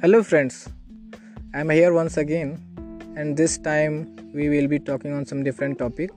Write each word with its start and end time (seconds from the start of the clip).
Hello, 0.00 0.22
friends. 0.22 0.68
I'm 1.52 1.70
here 1.70 1.92
once 1.92 2.18
again, 2.18 2.50
and 3.16 3.36
this 3.36 3.58
time 3.58 3.94
we 4.32 4.48
will 4.48 4.68
be 4.68 4.78
talking 4.78 5.12
on 5.12 5.26
some 5.26 5.42
different 5.42 5.76
topic. 5.76 6.12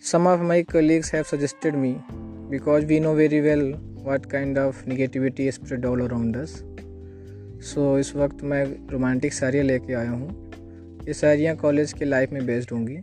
Some 0.00 0.26
of 0.26 0.40
my 0.40 0.64
colleagues 0.64 1.10
have 1.10 1.28
suggested 1.28 1.76
me 1.76 1.92
because 2.50 2.86
we 2.86 2.98
know 2.98 3.14
very 3.14 3.40
well 3.40 3.64
what 4.08 4.28
kind 4.28 4.58
of 4.58 4.82
negativity 4.84 5.46
is 5.46 5.60
spread 5.60 5.84
all 5.84 6.02
around 6.08 6.40
us. 6.42 6.56
so, 7.70 7.86
इस 7.98 8.14
वक्त 8.16 8.42
मैं 8.42 8.64
romantic 8.90 9.34
साड़ियाँ 9.34 9.64
लेके 9.64 9.94
आया 9.94 10.10
हूँ 10.10 11.00
ये 11.08 11.14
साड़ियाँ 11.14 11.56
college 11.56 11.92
के 11.92 12.04
लाइफ 12.04 12.32
में 12.32 12.44
बेस्ड 12.46 12.72
होंगी 12.72 13.00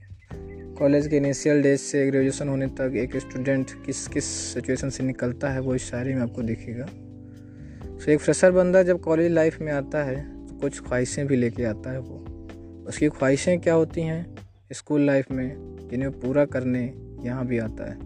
कॉलेज 0.79 1.07
के 1.07 1.17
इनिशियल 1.17 1.61
डेज़ 1.61 1.81
से 1.81 2.05
ग्रेजुएशन 2.11 2.49
होने 2.49 2.67
तक 2.83 3.01
एक 3.07 3.17
स्टूडेंट 3.29 3.71
किस 3.85 4.07
किस 4.07 4.37
सिचुएशन 4.53 4.89
से 4.89 5.03
निकलता 5.03 5.53
है 5.53 5.59
वो 5.59 5.75
इस 5.75 5.91
शायरी 5.91 6.13
में 6.13 6.21
आपको 6.21 6.41
दिखेगा 6.41 7.06
सो 7.97 8.11
एक 8.11 8.19
फ्रेशर 8.19 8.51
बंदा 8.51 8.81
जब 8.83 8.99
कॉलेज 8.99 9.31
लाइफ 9.31 9.59
में 9.61 9.71
आता 9.73 10.03
है 10.03 10.15
तो 10.47 10.55
कुछ 10.55 10.79
ख्वाहिशें 10.81 11.25
भी 11.27 11.35
लेके 11.35 11.63
आता 11.63 11.91
है 11.91 11.99
वो। 11.99 12.85
उसकी 12.87 13.07
ख्वाहिशें 13.09 13.59
क्या 13.59 13.73
होती 13.73 14.01
हैं? 14.01 14.35
स्कूल 14.73 15.01
लाइफ 15.01 15.31
में, 15.31 15.87
जिन्हें 15.89 16.11
पूरा 16.11 16.45
करने 16.45 16.81
यहाँ 17.23 17.45
भी 17.45 17.57
आता 17.57 17.89
है। 17.91 17.97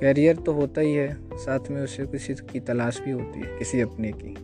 कैरियर 0.00 0.36
तो 0.36 0.52
होता 0.52 0.80
ही 0.80 0.92
है, 0.94 1.36
साथ 1.36 1.70
में 1.70 1.80
उसे 1.82 2.06
किसी 2.06 2.34
की 2.34 2.60
तलाश 2.60 3.00
भी 3.00 3.10
होती 3.10 3.40
है, 3.40 3.58
किसी 3.58 3.80
अपने 3.80 4.12
की। 4.12 4.34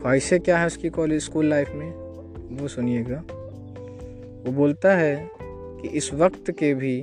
ख्वाहिशें 0.00 0.40
क्या 0.40 0.58
है 0.58 0.66
उसकी 0.66 0.88
कॉलेज 0.90 1.22
स्कूल 1.22 1.46
लाइफ 1.46 1.70
में? 1.74 1.90
वो 2.60 2.68
सुनिएगा। 2.68 3.22
वो 4.46 4.52
बोलता 4.52 4.94
है 4.96 5.30
कि 5.32 5.88
इस 5.88 6.12
वक्त 6.14 6.50
के 6.50 6.74
भी 6.74 7.00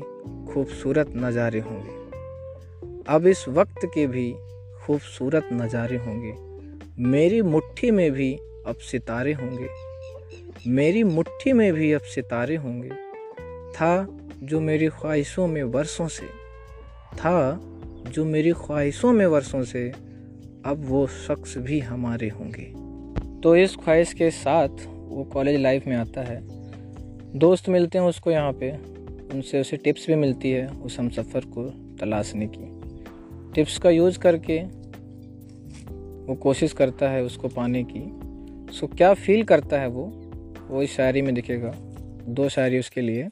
खूबसूरत 0.54 1.12
नज़ारे 1.16 1.60
होंगे। 1.60 2.02
अब 3.08 3.28
इस 3.28 3.48
वक्त 3.50 3.86
के 3.86 4.08
भी 4.08 4.34
खूबसूरत 4.86 5.50
नज़ारे 5.54 5.98
होंगे। 5.98 6.34
मेरी 7.04 7.42
मुट्ठी 7.42 7.92
में 7.92 8.12
भी 8.12 8.34
अब 8.68 8.76
सितारे 8.76 9.34
होंगे। 9.34 9.68
मेरी 10.68 11.04
मुट्ठी 11.04 11.54
में 11.54 11.74
भी 11.74 11.92
अब 11.92 12.02
सितारे 12.02 12.56
होंगे। 12.56 12.90
था 13.72 14.08
जो 14.44 14.60
मेरी 14.60 14.88
ख्वाहिशों 14.88 15.48
में 15.48 15.64
वर्षों 15.64 16.08
से, 16.08 16.26
था 17.14 17.60
जो 18.08 18.26
मेरी 18.26 18.52
ख्वाहिशों 18.52 19.12
में 19.12 19.26
वर्षों 19.26 19.64
से, 19.64 19.90
अब 20.66 20.86
वो 20.86 21.08
शख्स 21.08 21.58
भी 21.58 21.80
हमारे 21.80 22.30
होंगे। 22.30 22.74
तो 23.42 23.56
इस 23.56 23.76
ख्वाहिश 23.76 24.14
के 24.14 24.32
साथ 24.32 24.86
वो 24.88 25.24
कॉलेज 25.24 25.62
लाइफ 25.62 25.88
में 25.88 25.96
आता 25.96 26.22
है। 26.22 26.42
दोस्त 27.40 27.70
मिलते 27.70 27.98
हैं 27.98 28.06
उसको 28.06 28.32
यहाँ 28.32 28.54
पे। 28.54 28.72
उनसे 29.34 29.62
उसे 29.62 29.78
टिप्स 29.78 30.08
भी 30.08 30.16
मिलती 30.16 30.52
है 30.52 30.68
उस 30.68 31.00
हम 31.00 31.10
सफ़र 31.10 31.46
को 31.46 31.70
तलाशने 32.00 32.48
की। 32.48 32.83
टिप्स 33.56 33.78
का 33.78 33.90
यूज़ 33.90 34.20
करके 34.20 34.84
वो 36.26 36.36
कोशिश 36.36 36.74
करता 36.74 37.10
है 37.10 37.24
उसको 37.24 37.48
पाने 37.48 37.84
की। 37.84 38.20
सो 38.74 38.88
क्या 38.88 39.14
फील 39.14 39.44
करता 39.44 39.80
है 39.80 39.88
वो? 39.88 40.14
वो 40.70 40.82
इस 40.82 40.96
शायरी 40.96 41.22
में 41.22 41.36
दिखेगा। 41.36 41.76
दो 42.28 42.50
शायरी 42.50 42.80
उसके 42.80 43.02
लिए। 43.02 43.24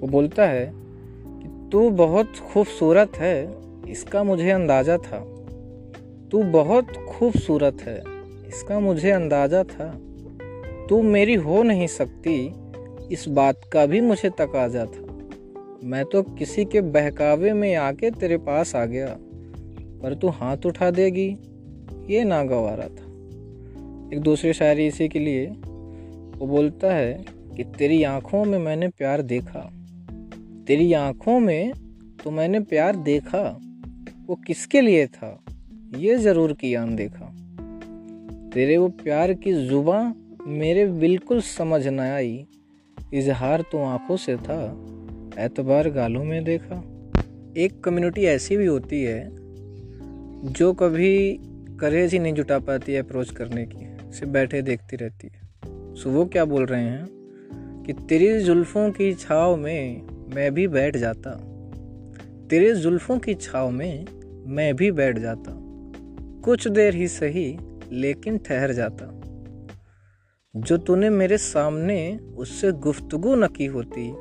वो 0.00 0.06
बोलता 0.06 0.46
है 0.46 0.72
कि, 0.74 1.68
तू 1.72 1.90
बहुत 1.90 2.36
खूबसूरत 2.36 3.12
है, 3.16 3.54
इसका 3.88 4.24
मुझे 4.24 4.50
अंदाज़ा 4.50 4.98
था। 4.98 5.18
तू 6.30 6.42
बहुत 6.42 6.92
खूबसूरत 7.08 7.78
है, 7.82 8.02
इसका 8.48 8.80
मुझे 8.80 9.10
अंदाज़ा 9.10 9.64
था। 9.64 9.98
तू 10.88 11.02
मेरी 11.02 11.34
हो 11.34 11.62
नहीं 11.62 11.86
सकती, 11.86 12.54
इस 13.12 13.24
बात 13.28 13.60
का 13.72 13.86
भी 13.86 14.00
मुझे 14.00 14.30
तकाजा 14.30 14.84
था। 14.84 15.18
मैं 15.84 16.04
तो 16.04 16.22
किसी 16.22 16.64
के 16.64 16.80
बहकावे 16.80 17.52
में 17.52 17.74
आके 17.74 18.10
तेरे 18.10 18.36
पास 18.36 18.76
आ 18.76 18.84
गया। 18.84 19.18
पर 20.04 20.14
तू 20.14 20.28
हाथ 20.28 20.56
उठा 20.66 20.90
देगी। 20.90 21.28
ये 22.14 22.24
नागवारा 22.24 22.88
था। 22.88 23.04
एक 24.16 24.20
दूसरी 24.20 24.52
शायरी 24.52 24.86
इसी 24.86 25.08
के 25.08 25.18
लिए। 25.18 25.46
वो 26.36 26.46
बोलता 26.46 26.94
है 26.94 27.24
कि 27.56 27.64
तेरी 27.64 28.02
आँखों 28.02 28.44
में 28.44 28.58
मैंने 28.58 28.88
प्यार 28.88 29.22
देखा। 29.22 29.72
तेरी 30.66 30.92
आँखों 30.92 31.40
में 31.40 31.72
तो 32.24 32.30
मैंने 32.30 32.60
प्यार 32.60 32.96
देखा। 32.96 33.60
वो 34.26 34.34
किसके 34.34 34.80
लिए 34.80 35.06
था? 35.06 35.44
ये 35.96 36.16
ज़रूर 36.16 36.52
किया 36.52 36.86
देखा 36.86 37.26
तेरे 38.54 38.76
वो 38.76 38.88
प्यार 38.88 39.32
की 39.32 39.66
जुबा 39.66 40.14
मेरे 40.46 40.86
बिल्कुल 40.86 41.40
समझ 41.40 41.86
न 41.86 42.00
आई। 42.00 42.46
इजहार 43.14 43.62
तो 43.62 43.84
आँखों 43.84 44.16
से 44.16 44.36
था। 44.36 44.86
एतबार 45.38 45.90
गालों 45.90 46.24
में 46.24 46.44
देखा। 46.44 46.76
एक 47.56 47.80
कम्युनिटी 47.84 48.24
ऐसी 48.24 48.56
भी 48.56 48.66
होती 48.66 49.02
है 49.02 49.43
जो 50.44 50.72
कभी 50.72 51.40
करेज 51.80 52.12
ही 52.12 52.18
नहीं 52.18 52.34
जुटा 52.34 52.58
पाती 52.58 52.92
है 52.92 53.02
अप्रोच 53.02 53.30
करने 53.30 53.66
की, 53.66 54.12
सिर्फ़ 54.12 54.32
बैठे 54.32 54.62
देखती 54.62 54.96
रहती 54.96 55.26
है। 55.26 55.40
सो 55.94 56.10
वो 56.10 56.26
क्या 56.26 56.44
बोल 56.44 56.66
रहे 56.66 56.82
हैं? 56.82 57.06
कि 57.86 57.92
तेरी 57.92 58.40
जुल्फ़ों 58.40 58.90
की 58.90 59.14
छाव 59.14 59.56
में 59.56 60.02
मैं 60.34 60.54
भी 60.54 60.68
बैठ 60.68 60.96
जाता। 60.96 61.30
तेरे 62.50 62.74
जुल्फ़ों 62.74 63.18
की 63.18 63.34
छाव 63.34 63.70
में 63.70 64.06
मैं 64.46 64.76
भी 64.76 64.90
बैठ 64.90 65.18
जाता। 65.18 65.60
कुछ 66.44 66.68
देर 66.68 66.94
ही 66.94 67.08
सही, 67.08 67.58
लेकिन 67.92 68.38
ठहर 68.38 68.72
जाता। 68.72 69.20
जो 70.56 70.76
तूने 70.76 71.10
मेरे 71.10 71.38
सामने 71.38 72.18
उससे 72.36 72.72
गुफ्तगु 72.72 73.34
न 73.34 73.46
की 73.46 73.66
होती 73.66 74.12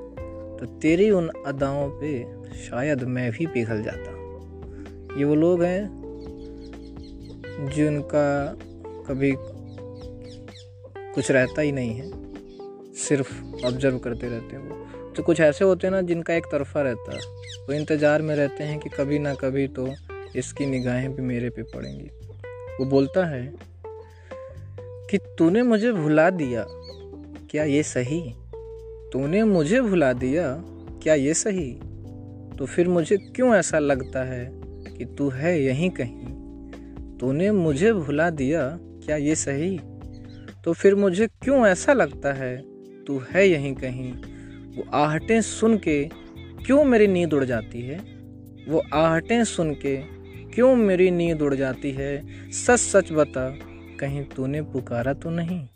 तो 0.59 0.79
तेरी 0.81 1.11
उन 1.11 1.29
अदाओं 1.47 1.89
पे 1.89 2.25
शायद 2.55 3.03
मैं 3.03 3.31
भी 3.31 3.45
पिघल 3.45 3.83
जाता। 3.83 4.23
ये 5.17 5.23
वो 5.23 5.35
लोग 5.35 5.63
हैं 5.63 6.02
जिनका 7.59 8.55
कभी 9.07 9.33
कुछ 11.13 11.31
रहता 11.31 11.61
ही 11.61 11.71
नहीं 11.71 11.93
है। 11.93 12.11
सिर्फ़ 12.93 13.65
ऑब्ज़र्व 13.65 13.97
करते 13.97 14.27
रहते 14.27 14.55
हैं 14.55 14.69
वो। 14.69 15.11
तो 15.15 15.23
कुछ 15.23 15.39
ऐसे 15.39 15.65
होते 15.65 15.87
हैं 15.87 15.91
ना 15.91 16.01
जिनका 16.01 16.33
एक 16.33 16.45
तरफा 16.45 16.81
रहता 16.81 17.11
है। 17.11 17.19
वो 17.59 17.73
इंतज़ार 17.73 18.21
में 18.21 18.35
रहते 18.35 18.63
हैं 18.63 18.79
कि 18.79 18.89
कभी 18.89 19.19
ना 19.19 19.33
कभी 19.33 19.67
तो 19.67 19.87
इसकी 20.35 20.65
निगाहें 20.65 21.13
भी 21.15 21.21
मेरे 21.21 21.49
पे 21.49 21.63
पड़ेंगी। 21.63 22.09
वो 22.79 22.85
बोलता 22.85 23.25
है 23.25 23.53
कि 25.09 25.17
तूने 25.37 25.63
मुझे 25.63 25.91
भुला 25.91 26.29
दिया, 26.29 26.65
क्या 27.51 27.63
ये 27.63 27.83
सही? 27.83 28.21
तूने 29.13 29.43
मुझे 29.43 29.81
भुला 29.81 30.13
दिया, 30.13 30.63
क्या 31.03 31.13
ये 31.13 31.33
सही? 31.33 31.71
तो 32.57 32.65
फिर 32.65 32.87
मुझे 32.87 33.17
क्यों 33.17 33.55
ऐसा 33.55 33.79
लगता 33.79 34.23
है 34.23 34.45
कि 34.97 35.05
तू 35.05 35.29
है 35.29 35.59
यहीं 35.61 35.89
कहीं? 35.89 36.22
तूने 37.19 37.51
मुझे 37.51 37.93
भुला 37.93 38.29
दिया, 38.29 38.77
क्या 38.81 39.15
ये 39.15 39.35
सही? 39.35 39.79
तो 40.63 40.73
फिर 40.73 40.95
मुझे 40.95 41.27
क्यों 41.27 41.67
ऐसा 41.67 41.93
लगता 41.93 42.33
है? 42.33 42.63
तू 43.03 43.21
है 43.31 43.47
यहीं 43.47 43.75
कहीं। 43.75 44.13
वो 44.77 44.83
आहटें 44.93 45.41
सुन 45.41 45.77
के 45.77 46.09
क्यों 46.65 46.83
मेरी 46.83 47.07
नींद 47.07 47.33
उड़ 47.33 47.43
जाती 47.43 47.81
है? 47.81 47.97
वो 48.67 48.83
आहटें 48.93 49.43
सुन 49.43 49.73
के 49.73 49.97
क्यों 50.53 50.75
मेरी 50.75 51.11
नींद 51.11 51.41
उड़ 51.41 51.55
जाती 51.55 51.91
है? 51.91 52.23
सच 52.51 52.79
सच 52.79 53.11
बता, 53.11 53.59
कहीं 53.99 54.25
तूने 54.25 54.61
पुकारा 54.61 55.13
तो 55.13 55.29
नहीं? 55.29 55.67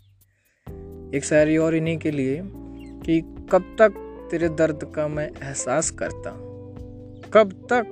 एक 1.14 1.20
शायरी 1.24 1.56
और 1.56 1.74
इन्हीं 1.74 1.98
के 1.98 2.10
लिए 2.10 2.42
कि 3.06 3.20
कब 3.52 3.76
तक 3.78 3.90
तेरे 4.30 4.48
दर्द 4.48 4.92
का 4.94 5.08
मैं 5.08 5.28
एहसास 5.28 5.90
करता? 5.90 6.30
कब 7.32 7.66
तक 7.70 7.86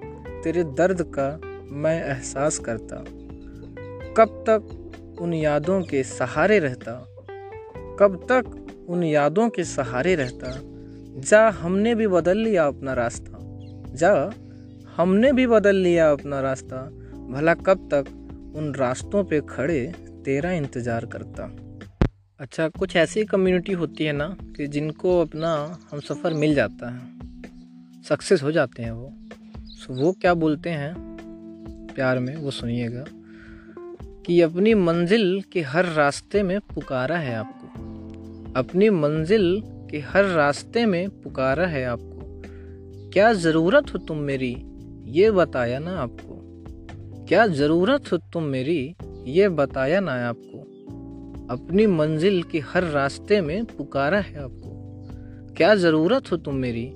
तेरे 0.45 0.65
दर्द 0.65 1.03
का 1.19 1.41
मैं 1.71 2.05
एहसास 2.05 2.59
करता? 2.59 3.05
कब 4.17 4.45
तक 4.49 5.19
उन 5.21 5.35
यादों 5.35 5.83
के 5.83 6.03
सहारे 6.03 6.59
रहता? 6.59 6.93
कब 8.01 8.27
तक 8.33 8.67
उन 8.89 9.03
यादों 9.03 9.49
के 9.49 9.65
सहारे 9.65 10.15
रहता? 10.15 10.61
जा 11.21 11.49
हमने 11.49 11.95
भी 11.95 12.07
बदल 12.07 12.39
लिया 12.39 12.67
अपना 12.67 12.93
रास्ता। 12.93 13.39
जा 13.95 14.33
हमने 14.97 15.33
भी 15.33 15.47
बदल 15.47 15.77
लिया 15.77 16.11
अपना 16.11 16.41
रास्ता। 16.41 16.77
भला 17.31 17.55
कब 17.55 17.89
तक 17.95 18.05
उन 18.57 18.75
रास्तों 18.75 19.25
पे 19.25 19.41
खड़े 19.41 19.93
तेरा 20.25 20.51
इंतज़ार 20.51 21.07
करता? 21.07 21.57
अच्छा 22.41 22.69
कुछ 22.69 22.97
ऐसी 22.97 23.25
कम्युनिटी 23.25 23.73
होती 23.73 24.05
है 24.05 24.13
ना 24.13 24.37
कि 24.43 24.67
जिनको 24.67 25.21
अपना 25.21 25.79
हम 25.91 26.01
सफ़र 26.01 26.35
मिल 26.35 26.55
जाता 26.55 26.91
है। 26.91 27.01
सक्सेस 28.03 28.43
हो 28.43 28.53
जाते 28.53 28.83
हैं 28.83 28.91
वो। 28.91 29.13
सो 29.59 29.95
वो 29.95 30.13
क्या 30.13 30.35
बोलते 30.35 30.71
हैं? 30.71 30.95
प्यार 31.95 32.19
में, 32.19 32.37
वो 32.37 32.51
सुनिएगा। 32.51 33.05
कि 34.27 34.41
अपनी 34.41 34.75
मंजिल 34.75 35.43
के 35.53 35.61
हर 35.61 35.85
रास्ते 35.85 36.43
में 36.43 36.61
पुकारा 36.61 37.17
है 37.17 37.35
आपको। 37.35 37.67
अपनी 38.61 38.91
मंजिल 38.91 39.63
के 39.91 39.99
हर 39.99 40.25
रास्ते 40.25 40.87
में 40.87 41.11
पुकारा 41.11 41.67
है 41.67 41.85
आपको। 41.85 42.43
क्या 43.11 43.33
ज़रूरत 43.33 43.95
हो 43.95 43.99
तुम 43.99 44.19
मेरी, 44.19 44.57
ये 45.07 45.31
बताया 45.31 45.79
ना 45.79 45.99
आपको। 46.01 46.65
क्या 47.29 47.47
ज़रूरत 47.47 48.13
हो 48.13 48.17
तुम 48.17 48.43
मेरी, 48.43 48.95
ये 49.27 49.49
बताया 49.49 50.01
ना 50.01 50.13
आपको। 50.29 50.59
अपनी 51.51 51.87
मंजिल 51.87 52.43
के 52.43 52.59
हर 52.59 52.85
रास्ते 52.85 53.41
में 53.41 53.65
पुकारा 53.65 54.21
है 54.21 54.43
आपको। 54.43 54.73
क्या 55.55 55.75
ज़रूरत 55.75 56.33
हो 56.33 56.37
तुम 56.37 56.55
मेरी, 56.55 56.93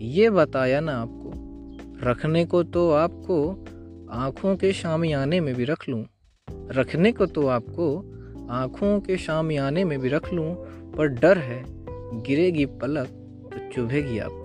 ये 0.00 0.30
बताया 0.30 0.80
ना 0.80 0.92
आपको। 0.92 1.32
रखने 2.10 2.44
को 2.44 2.62
तो 2.62 2.90
आपको 2.90 3.64
आँखों 4.10 4.56
के 4.56 4.72
शामियाने 4.72 5.40
में 5.40 5.54
भी 5.54 5.64
रख 5.64 5.88
लूँ। 5.88 6.04
रखने 6.70 7.12
को 7.12 7.26
तो 7.26 7.46
आपको 7.46 8.10
आँखों 8.50 9.00
के 9.00 9.16
शामियाने 9.16 9.84
में 9.84 10.00
भी 10.00 10.08
रख 10.08 10.32
लूँ, 10.32 10.54
पर 10.92 11.06
डर 11.06 11.38
है, 11.38 11.64
गिरेगी 12.22 12.66
पलक 12.66 13.06
तो 13.06 13.70
चुभेगी 13.72 14.18
आपको। 14.18 14.44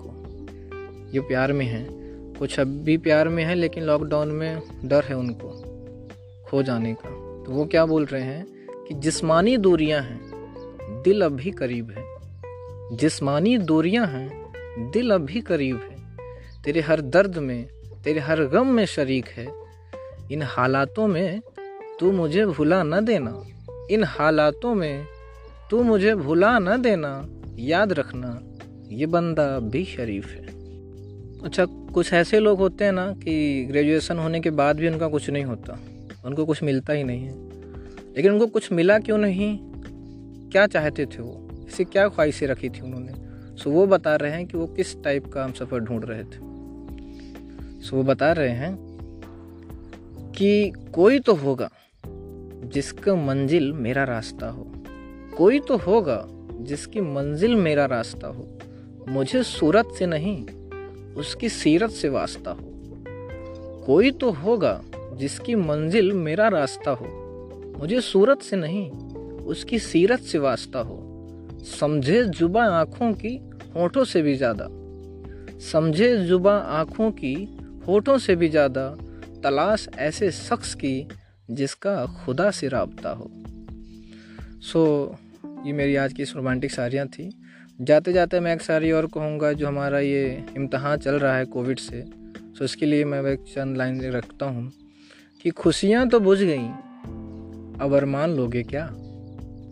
ये 1.14 1.20
प्यार 1.20 1.52
में 1.52 1.66
है। 1.66 1.86
कुछ 2.34 2.60
अब 2.60 2.66
भी 2.66 2.96
प्यार 2.96 3.28
में 3.28 3.44
है, 3.44 3.54
लेकिन 3.54 3.84
लॉकडाउन 3.84 4.28
में 4.28 4.62
डर 4.84 5.04
है 5.04 5.16
उनको 5.16 5.48
खो 6.46 6.62
जाने 6.62 6.94
का। 6.94 7.10
तो 7.46 7.52
वो 7.52 7.64
क्या 7.64 7.86
बोल 7.86 8.04
रहे 8.04 8.22
हैं 8.22 8.46
कि 8.88 8.94
जिस्मानी 8.94 9.56
दूरियाँ 9.56 10.02
हैं, 10.02 10.30
दिल 11.02 11.22
अब 11.22 11.32
भी 11.32 11.50
करीब 11.50 11.90
है। 11.90 12.04
जिस्मानी 12.96 13.58
दूरियाँ 13.58 14.06
हैं, 14.06 14.52
दिल 14.90 15.10
अब 15.10 15.20
भी 15.20 15.40
करीब 15.40 15.76
है। 15.76 16.16
तेरे 16.64 16.80
हर 16.80 17.00
दर्द 17.00 17.38
में, 17.38 17.66
तेरे 18.04 18.20
हर 18.20 18.44
गम 18.44 18.66
में 18.66 18.84
शरीक 18.84 19.26
है। 19.26 19.46
इन 20.32 20.42
हालातों 20.42 21.06
में 21.06 21.40
तू 22.00 22.12
मुझे 22.12 22.46
भुला 22.46 22.82
न 22.82 23.04
देना। 23.04 23.42
इन 23.90 24.04
हालातों 24.04 24.74
में 24.74 25.04
तू 25.70 25.82
मुझे 25.82 26.14
भुला 26.14 26.58
न 26.58 26.82
देना। 26.82 27.26
याद 27.58 27.92
रखना, 27.92 28.40
ये 28.88 29.06
बंदा 29.06 29.58
भी 29.58 29.84
शरीफ 29.84 30.26
है। 30.26 30.46
अच्छा 31.42 31.64
कुछ 31.64 32.12
ऐसे 32.12 32.40
लोग 32.40 32.58
होते 32.58 32.84
हैं 32.84 32.92
ना 32.92 33.12
कि 33.12 33.64
ग्रेजुएशन 33.64 34.18
होने 34.18 34.40
के 34.40 34.50
बाद 34.50 34.76
भी 34.76 34.88
उनका 34.88 35.08
कुछ 35.08 35.30
नहीं 35.30 35.44
होता। 35.44 35.80
उनको 36.24 36.46
कुछ 36.46 36.62
मिलता 36.62 36.92
ही 36.92 37.04
नहीं 37.04 37.24
है। 37.24 37.34
लेकिन 38.16 38.32
उनको 38.32 38.46
कुछ 38.46 38.72
मिला 38.72 38.98
क्यों 38.98 39.18
नहीं? 39.18 39.58
क्या 40.50 40.66
चाहते 40.66 41.06
थे 41.06 41.22
वो? 41.22 41.48
इसे 41.68 41.84
क्या 41.84 42.08
ख्वाहिशें 42.08 42.46
रखी 42.46 42.68
थी 42.68 42.80
उन्होंने? 42.80 43.12
सो 43.56 43.70
वो 43.70 43.86
बता 43.86 44.16
रहे 44.16 44.30
हैं 44.30 44.46
कि 44.46 44.58
वो 44.58 44.66
किस 44.66 45.02
टाइप 45.02 45.26
का 45.26 45.44
हम 45.44 45.52
सफ़र 45.52 45.78
ढूंढ 45.78 46.04
रहे 46.04 46.24
थे। 46.24 46.50
सो 47.80 47.96
वो 47.96 48.02
बता 48.02 48.32
रहे 48.32 48.48
हैं 48.48 48.90
कि 50.36 50.72
कोई 50.92 51.18
तो 51.18 51.34
होगा। 51.34 51.70
जिसका 52.70 53.14
मंजिल 53.14 53.72
मेरा 53.72 54.04
रास्ता 54.04 54.48
हो। 54.48 54.66
कोई 55.36 55.60
तो 55.60 55.76
होगा 55.76 56.24
जिसकी 56.60 57.00
मंजिल 57.00 57.54
मेरा 57.54 57.84
रास्ता 57.86 58.28
हो। 58.28 58.48
मुझे 59.08 59.42
सूरत 59.42 59.92
से 59.98 60.06
नहीं, 60.06 60.44
उसकी 61.14 61.48
सीरत 61.48 61.90
से 61.90 62.08
वास्ता 62.08 62.50
हो। 62.50 62.72
कोई 63.86 64.10
तो 64.10 64.30
होगा 64.30 64.80
जिसकी 65.14 65.54
मंजिल 65.54 66.12
मेरा 66.12 66.48
रास्ता 66.48 66.90
हो। 66.90 67.06
मुझे 67.78 68.00
सूरत 68.00 68.42
से 68.42 68.56
नहीं, 68.56 68.90
उसकी 69.44 69.78
सीरत 69.78 70.20
से 70.20 70.38
वास्ता 70.38 70.78
हो। 70.78 70.98
समझे 71.78 72.22
जुबा 72.24 72.64
आँखों 72.64 73.12
की 73.12 73.36
होठों 73.76 74.04
से 74.04 74.22
भी 74.22 74.34
ज़्यादा। 74.34 74.66
समझे 75.72 76.16
जुबा 76.16 76.56
आँखों 76.56 77.10
की 77.10 77.34
होठों 77.88 78.18
से 78.18 78.36
भी 78.36 78.48
ज़्यादा। 78.48 78.88
तलाश 79.42 79.88
ऐसे 79.98 80.30
शख्स 80.30 80.74
की 80.74 81.08
जिसका 81.50 82.06
खुदा 82.06 82.50
से 82.50 82.68
रबता 82.68 83.10
हो। 83.10 83.30
सो 84.60 85.12
so, 85.46 85.66
ये 85.66 85.72
मेरी 85.72 85.96
आज 85.96 86.12
की 86.12 86.22
रोमांटिक 86.22 86.70
सारियाँ 86.70 87.06
थी। 87.06 87.34
जाते 87.80 88.12
जाते 88.12 88.40
मैं 88.40 88.54
एक 88.54 88.62
सारी 88.62 88.92
और 88.92 89.06
कहूँगा 89.06 89.52
जो 89.52 89.68
हमारा 89.68 89.98
ये 89.98 90.44
इम्तहान 90.56 90.98
चल 90.98 91.14
रहा 91.14 91.36
है 91.36 91.44
कोविड 91.44 91.78
से। 91.78 92.02
सो 92.02 92.56
so, 92.56 92.62
इसके 92.62 92.86
लिए 92.86 93.04
मैं 93.04 93.22
एक 93.22 93.38
चंद 93.38 93.76
लाइन 93.76 94.00
रखता 94.02 94.46
हूँ 94.46 94.72
कि 95.42 95.50
खुशियाँ 95.50 96.08
तो 96.08 96.20
बुझ 96.20 96.38
गई 96.42 96.68
अब 97.84 97.92
अरमान 97.94 98.30
लोगे 98.30 98.62
क्या? 98.62 98.86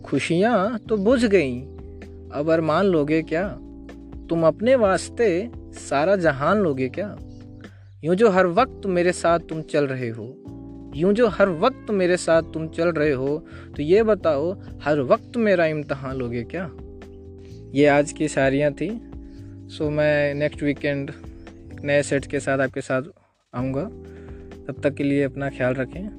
खुशियाँ 0.05 0.77
तो 0.77 0.97
बुझ 0.97 1.25
गई 1.25 1.61
अब 2.33 2.49
अरमान 2.49 2.85
लोगे 2.85 3.21
क्या? 3.21 3.57
तुम 4.29 4.47
अपने 4.47 4.75
वास्ते 4.75 5.51
सारा 5.57 6.15
जहान 6.15 6.57
लोगे 6.57 6.89
क्या? 6.89 7.17
यूँ 8.03 8.15
जो 8.15 8.29
हर 8.29 8.47
वक्त 8.47 8.85
मेरे 8.85 9.11
साथ 9.11 9.39
तुम 9.39 9.61
चल 9.61 9.87
रहे 9.87 10.09
हो 10.09 10.43
यूँ 10.95 11.13
जो 11.13 11.27
हर 11.27 11.49
वक्त 11.59 11.91
मेरे 11.91 12.17
साथ 12.17 12.43
तुम 12.53 12.67
चल 12.67 12.91
रहे 12.91 13.11
हो 13.11 13.37
तो 13.75 13.81
ये 13.81 14.03
बताओ, 14.03 14.51
हर 14.83 14.99
वक्त 15.01 15.37
मेरा 15.37 15.65
इम्तहान 15.65 16.15
लोगे 16.15 16.43
क्या? 16.43 16.69
ये 17.73 17.85
आज 17.87 18.11
की 18.11 18.27
शायरियाँ 18.27 18.71
थी 18.71 18.89
सो 19.69 19.89
मैं 19.89 20.33
नेक्स्ट 20.33 20.63
वीकेंड 20.63 21.11
नए 21.83 22.01
सेट 22.03 22.25
के 22.25 22.39
साथ 22.39 22.59
आपके 22.59 22.81
साथ 22.81 23.01
आऊँगा। 23.53 23.83
तब 24.67 24.81
तक 24.83 24.93
के 24.93 25.03
लिए 25.03 25.23
अपना 25.23 25.49
ख्याल 25.49 25.73
रखें। 25.73 26.09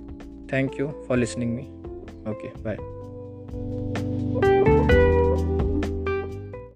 Thank 0.53 0.81
you 0.81 0.89
for 1.09 1.19
listening 1.19 1.55
me 1.55 1.63
okay 2.31 2.49
bye 2.63 4.00